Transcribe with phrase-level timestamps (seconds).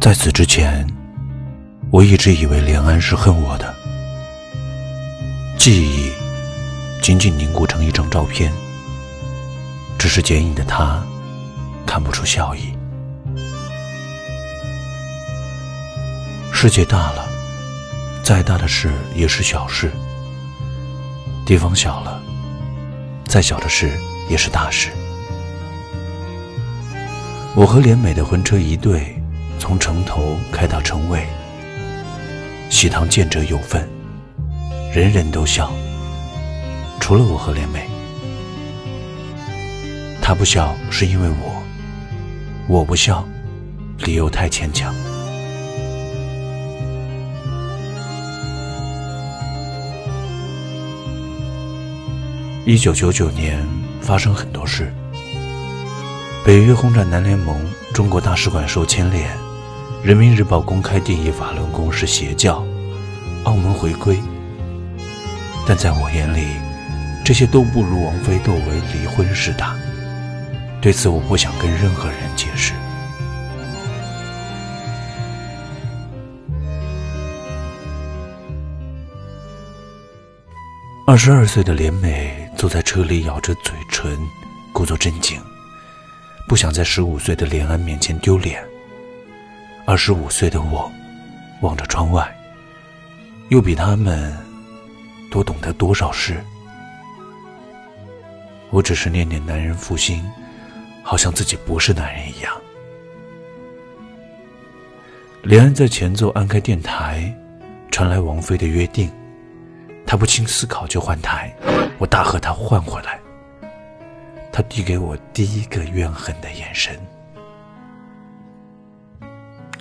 [0.00, 0.86] 在此之前，
[1.90, 3.74] 我一直以为连安是恨我的。
[5.58, 6.12] 记忆
[7.02, 8.52] 仅仅凝固成一张照片，
[9.98, 11.02] 只是剪影的他
[11.84, 12.72] 看不出笑意。
[16.52, 17.28] 世界大了，
[18.22, 19.88] 再大的事也是小事；
[21.44, 22.22] 地方小了，
[23.26, 23.98] 再小的事
[24.30, 24.90] 也是大事。
[27.56, 29.17] 我和连美的婚车一对，
[29.58, 31.26] 从城头开到城尾，
[32.70, 33.88] 喜糖见者有份，
[34.94, 35.72] 人人都笑，
[37.00, 37.86] 除了我和连妹。
[40.22, 41.62] 他不笑是因为我，
[42.68, 43.26] 我不笑，
[43.98, 44.94] 理由太牵强。
[52.64, 53.66] 一九九九年
[54.00, 54.92] 发生很多事。
[56.44, 57.58] 北约轰炸南联盟，
[57.94, 59.30] 中国大使馆受牵连，
[60.02, 62.64] 人民日报公开定义法轮功是邪教，
[63.44, 64.18] 澳门回归。
[65.66, 66.46] 但在我眼里，
[67.24, 68.60] 这些都不如王菲窦唯
[68.94, 69.76] 离婚事大。
[70.80, 72.72] 对此，我不想跟任何人解释。
[81.06, 84.16] 二十二岁的连美坐在车里，咬着嘴唇，
[84.72, 85.40] 故作镇静，
[86.46, 88.62] 不想在十五岁的连安面前丢脸。
[89.88, 90.92] 二十五岁的我，
[91.62, 92.30] 望着窗外，
[93.48, 94.36] 又比他们
[95.30, 96.44] 多懂得多少事？
[98.68, 100.22] 我只是念念男人负心，
[101.02, 102.52] 好像自己不是男人一样。
[105.42, 107.34] 连安在前奏按开电台，
[107.90, 109.10] 传来王菲的约定。
[110.04, 111.50] 他不经思考就换台，
[111.96, 113.18] 我大喝他换回来。
[114.52, 116.94] 他递给我第一个怨恨的眼神。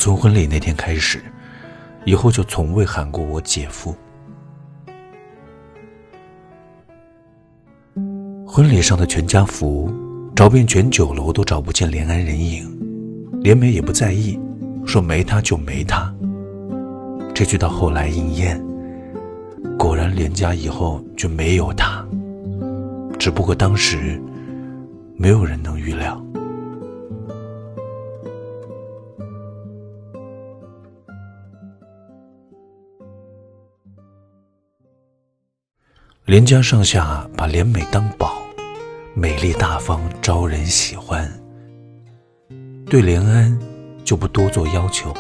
[0.08, 1.22] 从婚礼那天开始，
[2.06, 3.94] 以后就从未喊过我姐夫。
[8.48, 9.92] 婚礼上的全家福，
[10.34, 12.66] 找遍全酒楼都找不见连安人影，
[13.44, 14.40] 连梅也不在意，
[14.86, 16.10] 说没他就没他。
[17.36, 18.66] 这句到后来应验。
[19.78, 22.02] 果然，连家以后就没有他。
[23.20, 24.18] 只不过当时，
[25.18, 26.24] 没有人能预料。
[36.38, 38.44] 连家上下把连美当宝，
[39.16, 41.28] 美丽大方，招人喜欢。
[42.86, 43.60] 对连安，
[44.06, 45.12] 就不多做要求，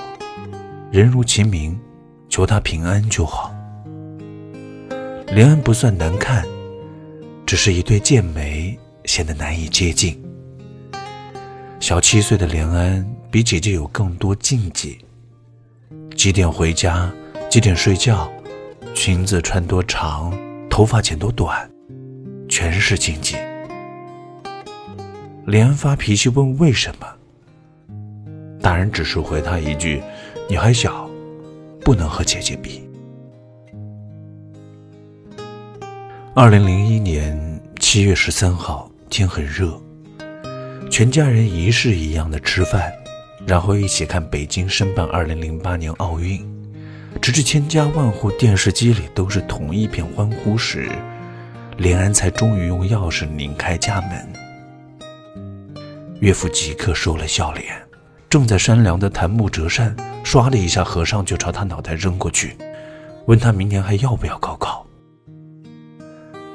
[0.91, 1.75] 人如其名，
[2.29, 3.51] 求他平安就好。
[5.29, 6.45] 连安不算难看，
[7.47, 10.23] 只是一对剑眉显得难以接近。
[11.79, 14.99] 小七岁的连安比姐姐有更多禁忌：
[16.15, 17.11] 几点回家，
[17.49, 18.31] 几点睡觉，
[18.93, 20.31] 裙子穿多长，
[20.77, 21.67] 头发剪多短，
[22.47, 23.35] 全是禁忌。
[25.47, 27.07] 连发脾气问为什么，
[28.61, 30.03] 大人只是回他一句
[30.47, 31.09] ：“你还小，
[31.81, 32.87] 不能和姐姐比。”
[36.35, 39.81] 二零零一年七月十三号，天很热，
[40.91, 42.93] 全家人仪式一样的吃饭，
[43.47, 46.47] 然后一起看北京申办二零零八年奥运。
[47.17, 50.89] 直至千家万户电视机里都是同一片欢呼时，
[51.77, 54.33] 连安才终于用钥匙拧开家门。
[56.19, 57.65] 岳父即刻收了笑脸，
[58.29, 62.57] 正在扇凉的檀木折扇，唰的一下合上，就朝他脑袋扔过去，
[63.25, 64.85] 问他明年还要不要高考。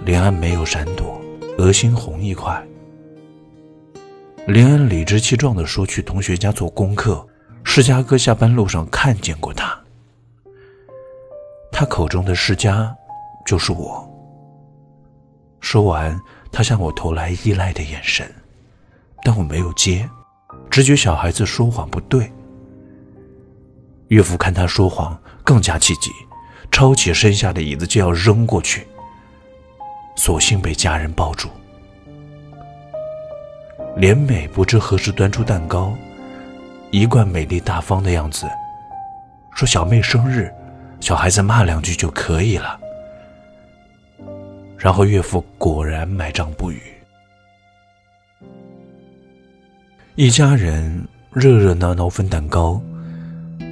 [0.05, 1.21] 连安没有闪躲，
[1.59, 2.61] 额心红一块。
[4.49, 7.25] 连安理直气壮地说：“去同学家做功课，
[7.62, 9.81] 世家哥下班路上看见过他。
[11.82, 12.97] 他口中的世家，
[13.44, 14.09] 就是我。”
[15.59, 16.16] 说完，
[16.53, 18.33] 他向我投来依赖的眼神，
[19.24, 20.09] 但我没有接，
[20.71, 22.33] 直觉小孩子说谎不对。
[24.10, 26.12] 岳父看他说谎，更加气急，
[26.71, 28.86] 抄起身下的椅子就要扔过去。
[30.15, 31.48] 索性被家人抱住。
[33.97, 35.92] 连美不知何时端出蛋糕，
[36.92, 38.47] 一贯美丽大方的样子，
[39.57, 40.48] 说：“小妹生日，
[41.03, 42.78] 小孩子骂两句就可以了。”
[44.78, 46.81] 然后岳父果然买账不语。
[50.15, 52.81] 一家人热热闹闹分蛋糕，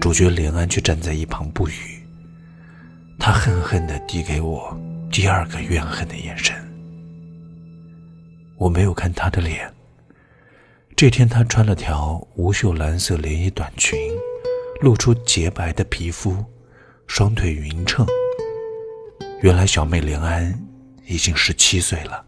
[0.01, 1.73] 主角连安却站在一旁不语。
[3.17, 4.77] 他恨恨地递给我。
[5.13, 6.55] 第二个怨恨的眼神，
[8.57, 9.69] 我没有看他的脸。
[10.97, 13.99] 这天，他穿了条无袖蓝色连衣短裙，
[14.81, 16.45] 露出洁白的皮肤，
[17.11, 18.07] 双腿匀称。
[19.43, 20.57] 原来小妹连安
[21.07, 22.25] 已经十七岁了，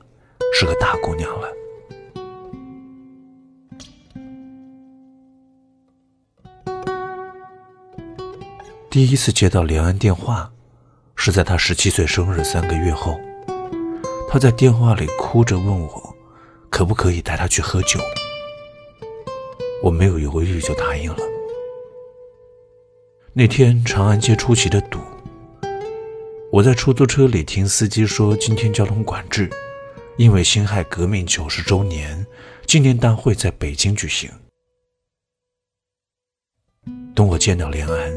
[0.58, 1.48] 是个大姑娘了。
[8.90, 10.50] 第一次接到连安电话，
[11.14, 13.16] 是在她十七岁生日三个月后。
[14.28, 16.16] 她在电话里哭着问我，
[16.70, 18.00] 可不可以带她去喝酒。
[19.80, 21.18] 我没有犹豫就答应了。
[23.34, 25.00] 那天长安街出奇的堵，
[26.52, 29.48] 我在出租车里听司机说今天交通管制，
[30.18, 32.26] 因为辛亥革命九十周年
[32.66, 34.30] 纪念大会在北京举行。
[37.14, 38.12] 等我见到连安，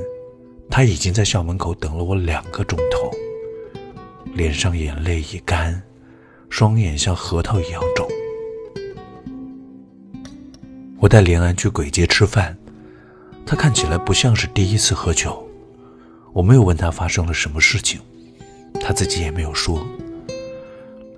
[0.69, 3.09] 他已经在校门口等了我两个钟头，
[4.33, 5.81] 脸上眼泪已干，
[6.49, 8.05] 双眼像核桃一样肿。
[10.99, 12.57] 我带连安去簋街吃饭。
[13.45, 15.47] 他看起来不像是第一次喝酒，
[16.33, 18.01] 我没有问他发生了什么事情，
[18.81, 19.85] 他自己也没有说。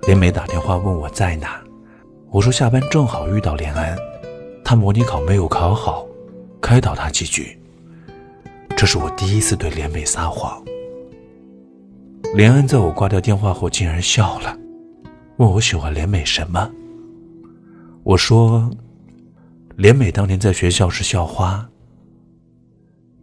[0.06, 1.60] 连梅打电话问我在哪，
[2.30, 3.96] 我说下班正好遇到连安，
[4.62, 6.06] 他模拟考没有考好，
[6.60, 7.58] 开导他几句。
[8.76, 10.62] 这是我第一次对连美撒谎。
[12.34, 14.56] 连安在我挂掉电话后竟然笑了，
[15.38, 16.70] 问我喜欢连美什么。
[18.04, 18.70] 我说，
[19.76, 21.66] 连美当年在学校是校花。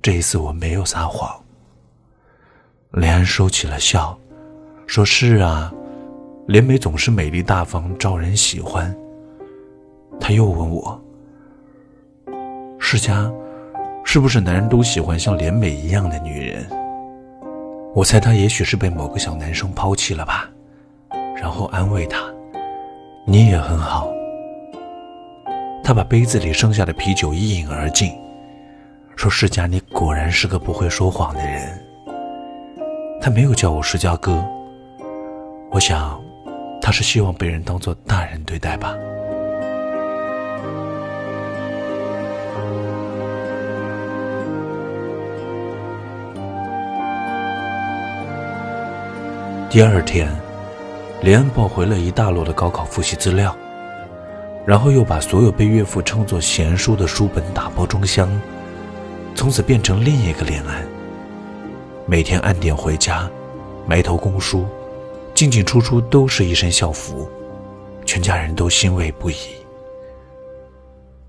[0.05, 1.35] 这一次我没有撒谎。
[2.91, 4.15] 连安收起了笑，
[4.85, 5.73] 说是啊，
[6.45, 8.95] 莲美总是美丽大方，招人喜欢。
[10.19, 11.03] 他又问我
[12.77, 13.27] ：“世嘉，
[14.03, 16.69] 是不是男人都喜欢像莲美一样的女人？”
[17.95, 20.47] 我猜他也许是被某个小男生抛弃了吧，
[21.35, 22.31] 然后安慰他
[23.25, 24.07] ：“你也很好。”
[25.83, 28.13] 他把杯子里剩下的啤酒一饮而尽。
[29.15, 31.83] 说世家，你果然是个不会说谎的人。
[33.21, 34.43] 他没有叫我世家哥，
[35.71, 36.21] 我想，
[36.81, 38.93] 他是希望被人当做大人对待吧。
[49.69, 50.29] 第二天，
[51.21, 53.55] 连安抱回了一大摞的高考复习资料，
[54.65, 58.29] 然后又把所有被岳父称作贤书的书本打包装箱。
[59.35, 60.83] 从此变成另一个恋安，
[62.07, 63.29] 每天按点回家，
[63.85, 64.65] 埋头供书，
[65.35, 67.29] 进进出出都是一身校服，
[68.05, 69.35] 全家人都欣慰不已。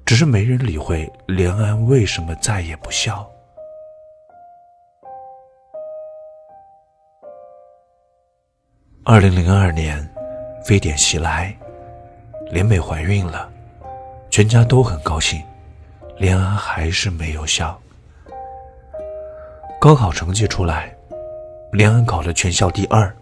[0.07, 3.29] 只是没人理会连安为什么再也不笑。
[9.03, 10.09] 二零零二年，
[10.65, 11.55] 非典袭来，
[12.51, 13.51] 连美怀孕了，
[14.31, 15.43] 全家都很高兴，
[16.19, 17.79] 连安还是没有笑。
[19.87, 20.93] 高考成绩出来，
[21.71, 23.17] 连安考了全校第二。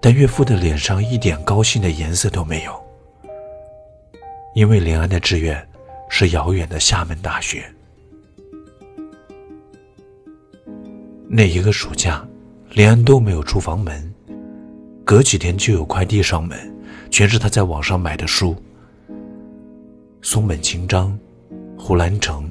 [0.00, 2.72] 但岳父的脸上一点高兴的颜色都没有，
[4.54, 5.60] 因为连安的志愿
[6.08, 7.64] 是遥远的厦门大学。
[11.28, 12.24] 那一个暑假，
[12.70, 14.14] 连安都没有出房门，
[15.04, 16.56] 隔几天就有快递上门，
[17.10, 18.54] 全是他在网上买的书：
[20.22, 21.18] 松本清张、
[21.76, 22.48] 胡兰成、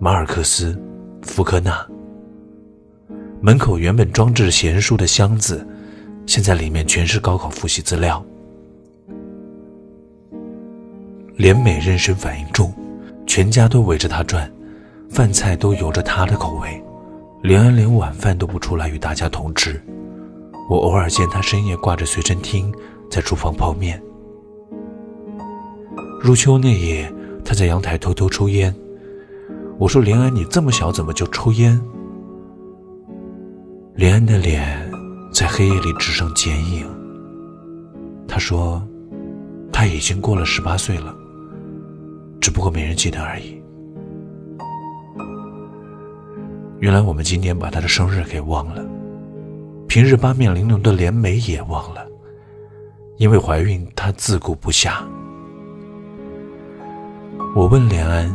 [0.00, 0.76] 马尔克斯、
[1.22, 1.88] 福克纳。
[3.40, 5.64] 门口原本装置闲书的箱子，
[6.26, 8.24] 现在里面全是高考复习资料。
[11.36, 12.74] 连美妊娠反应重，
[13.28, 14.50] 全家都围着她转，
[15.08, 16.82] 饭菜都由着她的口味。
[17.40, 19.80] 连安连晚饭都不出来与大家同吃，
[20.68, 22.74] 我偶尔见她深夜挂着随身听
[23.08, 24.02] 在厨房泡面。
[26.20, 27.08] 入秋那夜，
[27.44, 28.74] 她在阳台偷偷抽烟。
[29.78, 31.80] 我说：“连安，你这么小怎么就抽烟？”
[33.98, 34.88] 连安的脸
[35.32, 36.86] 在黑夜里只剩剪影。
[38.28, 38.80] 他说
[39.74, 41.12] ：“他已经过了十八岁了，
[42.40, 43.60] 只不过没人记得而已。”
[46.78, 48.86] 原来我们今年把他的生日给忘了，
[49.88, 52.06] 平日八面玲珑的连美也忘了，
[53.16, 54.92] 因为怀孕，她自顾不暇。
[57.52, 58.32] 我问连安，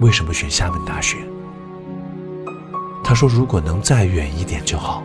[0.00, 1.18] 为什么选厦门大学？
[3.04, 5.02] 他说：“如果能再远一点就好，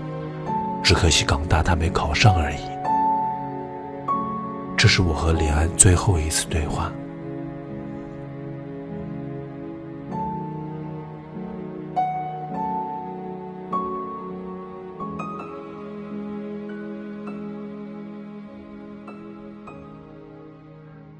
[0.81, 2.57] 只可惜港大他没考上而已。”
[4.77, 6.89] 这是我和连安最后一次对话。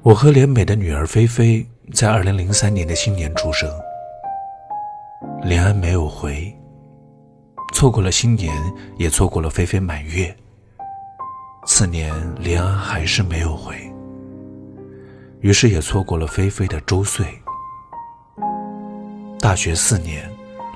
[0.02, 3.70] 我和连美的女儿菲菲在二零零三年的新年出生。
[5.44, 6.54] 连安没有回，
[7.80, 8.54] 错过了新年，
[8.98, 10.36] 也错过了菲菲满月。
[11.66, 13.74] 次年，连安还是没有回，
[15.40, 17.24] 于是也错过了菲菲的周岁。
[19.38, 20.30] 大学四年，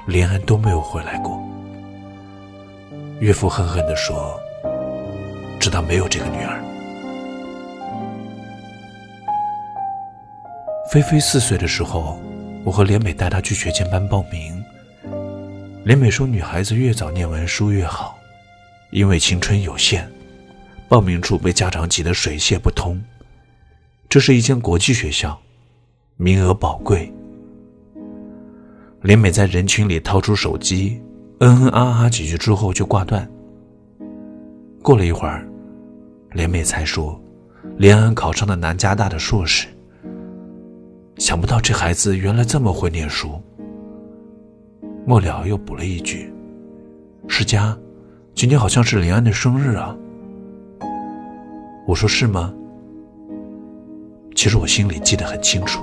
[0.07, 1.39] 连安都没有回来过。
[3.21, 4.41] 岳父恨恨地说
[5.61, 6.59] ：“知道没有这个女儿。”
[10.91, 12.19] 菲菲四岁的时候。
[12.65, 14.64] 我和连美带她去学前班报名。
[15.85, 18.19] 连美说：“女孩子越早念完书越好，
[18.91, 20.11] 因为青春有限。”
[20.89, 23.03] 报名处被家长挤得水泄不通。
[24.09, 25.39] 这是一间国际学校，
[26.17, 27.13] 名额宝贵。
[29.03, 31.03] 连美在人群里掏出手机，
[31.41, 33.29] 嗯嗯啊啊几句之后就挂断。
[34.83, 35.47] 过了一会儿，
[36.33, 37.21] 连美才说
[37.77, 39.67] ：“连安考上了南加大的硕士。”
[41.19, 43.43] 想不到这孩子原来这么会念书。
[45.07, 46.33] 末了又补了一句
[47.29, 47.77] ：“世佳，
[48.35, 49.95] 今天好像是林安的生日啊。”
[51.87, 52.53] 我说：“是吗？”
[54.35, 55.83] 其实我心里记得很清楚。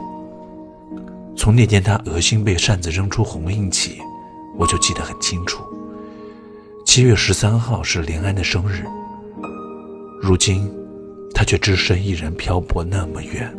[1.35, 3.99] 从那天他额心被扇子扔出红印起，
[4.57, 5.63] 我就记得很清楚。
[6.85, 8.83] 七月十三号是林安的生日。
[10.21, 10.69] 如今，
[11.33, 13.51] 他却只身一人漂泊那么远。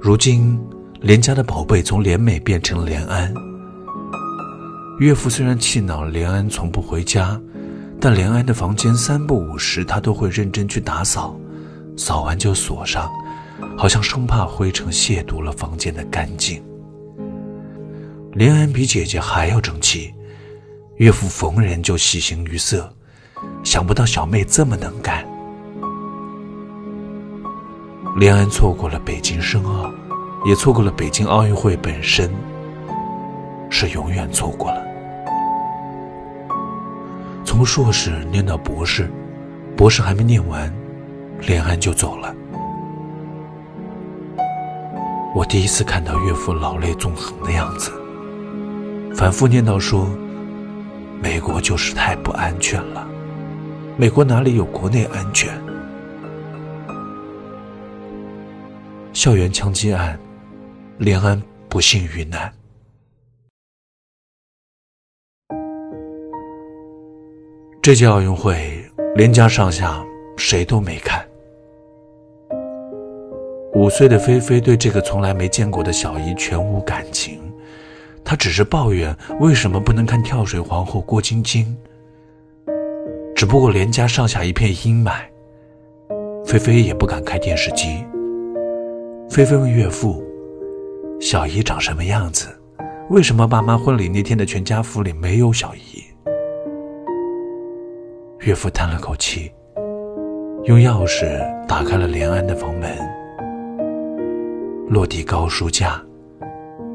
[0.00, 0.60] 如今，
[1.00, 3.32] 连家的宝贝从连美变成了连安。
[4.98, 7.40] 岳父虽然气恼连安从不回家，
[8.00, 11.38] 但连安的房间三不五时他都会认真去打扫，
[11.96, 13.08] 扫完就锁上，
[13.76, 16.60] 好像生怕灰尘亵渎了房间的干净。
[18.32, 20.12] 连安比姐姐还要争气，
[20.96, 22.92] 岳父逢人就喜形于色，
[23.62, 25.24] 想不到小妹这么能干。
[28.16, 29.92] 连安错过了北京申奥，
[30.44, 32.28] 也错过了北京奥运会本身，
[33.70, 34.87] 是永远错过了。
[37.58, 39.10] 从硕士念到博士，
[39.76, 40.72] 博士还没念完，
[41.40, 42.32] 连安就走了。
[45.34, 47.90] 我第一次看到岳父老泪纵横的样子，
[49.12, 50.08] 反复念叨说
[51.20, 53.04] ：“美国就是太不安全了，
[53.96, 55.52] 美国哪里有国内安全？”
[59.12, 60.16] 校园枪击案，
[60.96, 62.52] 连安不幸遇难。
[67.88, 70.04] 这届奥运会，连家上下
[70.36, 71.26] 谁都没看。
[73.72, 77.40] 五岁的菲菲对这个从来没见过的小姨全无感情，
[78.22, 81.74] 她只是抱怨为什么不能看跳水皇后郭晶晶。
[83.34, 85.22] 只不过连家上下一片阴霾，
[86.44, 88.04] 菲菲也不敢开电视机。
[89.30, 90.22] 菲菲问岳父
[91.22, 92.48] ：“小姨长什么样子？
[93.08, 96.04] 为什么爸妈婚礼那天的全家福里没有小姨？”
[98.48, 99.52] 岳父叹了口气，
[100.64, 101.26] 用钥匙
[101.66, 102.90] 打开了连安的房门。
[104.88, 106.02] 落地高书架，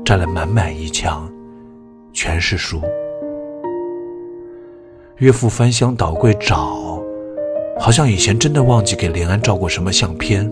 [0.03, 1.31] 占了满满一墙，
[2.11, 2.81] 全是书。
[5.17, 6.99] 岳父翻箱倒柜找，
[7.79, 10.51] 好像以前真的忘记给连安照过什么相片。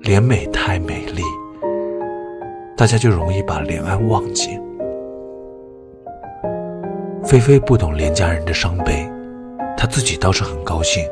[0.00, 1.20] 连美太美丽，
[2.74, 4.58] 大家就容易把连安忘记。
[7.28, 9.06] 菲菲不懂连家人的伤悲，
[9.76, 11.04] 她自己倒是很高兴，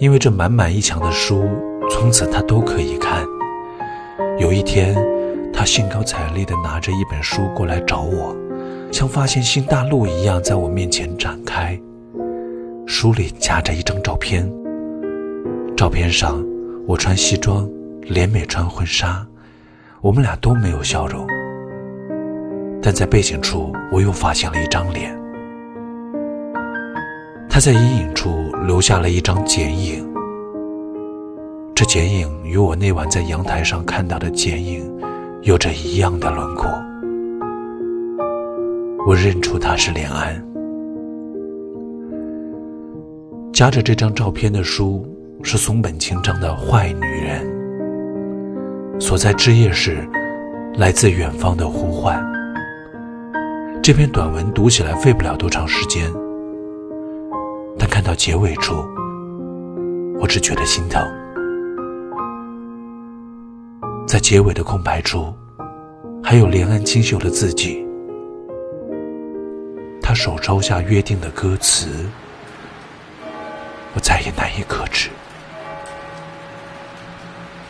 [0.00, 1.48] 因为这满满一墙的书，
[1.88, 3.24] 从此她都可以看。
[4.40, 4.96] 有一天，
[5.52, 8.34] 她兴高采烈地拿着一本书过来找我，
[8.90, 11.80] 像发现新大陆一样在我面前展开。
[12.84, 14.44] 书里夹着一张照片，
[15.76, 16.44] 照片上
[16.84, 17.64] 我穿西装。
[18.02, 19.26] 连美穿婚纱，
[20.00, 21.26] 我们俩都没有笑容。
[22.80, 25.14] 但在背景处，我又发现了一张脸。
[27.48, 30.06] 他在阴影处留下了一张剪影。
[31.74, 34.84] 这剪影与我那晚在阳台上看到的剪影，
[35.42, 36.68] 有着一样的轮廓。
[39.06, 40.44] 我认出他是连安。
[43.52, 45.06] 夹着这张照片的书
[45.42, 47.44] 是松本清张的《坏女人》。
[49.00, 50.06] 所在枝叶是
[50.74, 52.20] 来自远方的呼唤。
[53.82, 56.12] 这篇短文读起来费不了多长时间，
[58.08, 58.88] 到结尾处，
[60.18, 61.06] 我只觉得心疼。
[64.06, 65.30] 在结尾的空白处，
[66.24, 67.86] 还有连安清秀的字迹。
[70.00, 71.86] 他手抄下约定的歌词，
[73.92, 75.10] 我再也难以克制。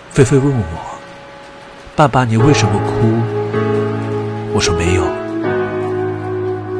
[0.08, 1.00] 菲菲问我。
[1.96, 3.08] 爸爸，你为什么哭？
[4.54, 5.02] 我说没有，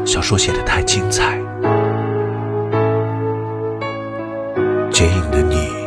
[0.06, 1.47] 小说写的太精彩。
[4.98, 5.77] 剪影的你，